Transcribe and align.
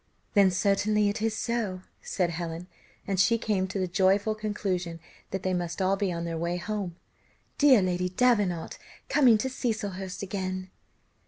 "Then 0.33 0.49
certainly 0.49 1.09
it 1.09 1.21
is 1.21 1.37
so," 1.37 1.83
said 2.01 2.31
Helen; 2.31 2.65
and 3.05 3.19
she 3.19 3.37
came 3.37 3.67
to 3.67 3.77
the 3.77 3.87
joyful 3.87 4.33
conclusion 4.33 4.99
that 5.29 5.43
they 5.43 5.53
must 5.53 5.79
all 5.79 5.95
be 5.95 6.11
on 6.11 6.25
their 6.25 6.39
way 6.39 6.57
home: 6.57 6.95
"Dear 7.59 7.83
Lady 7.83 8.09
Davenant 8.09 8.79
coming 9.09 9.37
to 9.37 9.47
Cecilhurst 9.47 10.23
again!" 10.23 10.71